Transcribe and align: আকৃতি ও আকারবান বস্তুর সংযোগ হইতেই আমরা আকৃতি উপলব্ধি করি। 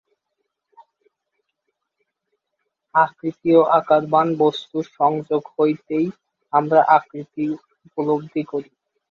আকৃতি 2.95 3.49
ও 3.55 3.61
আকারবান 3.79 4.27
বস্তুর 4.39 4.85
সংযোগ 4.99 5.41
হইতেই 5.55 6.07
আমরা 6.53 6.79
আকৃতি 6.95 7.45
উপলব্ধি 7.87 8.41
করি। 8.51 8.69